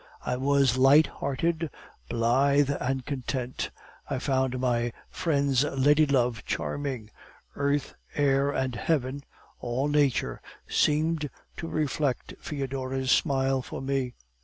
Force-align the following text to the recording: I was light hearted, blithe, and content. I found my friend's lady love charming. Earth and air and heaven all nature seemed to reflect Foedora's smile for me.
I 0.25 0.35
was 0.35 0.77
light 0.79 1.05
hearted, 1.05 1.69
blithe, 2.09 2.71
and 2.81 3.05
content. 3.05 3.69
I 4.09 4.17
found 4.17 4.59
my 4.59 4.93
friend's 5.11 5.63
lady 5.63 6.07
love 6.07 6.43
charming. 6.43 7.11
Earth 7.55 7.93
and 8.15 8.25
air 8.25 8.49
and 8.49 8.73
heaven 8.73 9.21
all 9.59 9.87
nature 9.87 10.41
seemed 10.67 11.29
to 11.57 11.67
reflect 11.67 12.33
Foedora's 12.41 13.11
smile 13.11 13.61
for 13.61 13.79
me. 13.79 14.15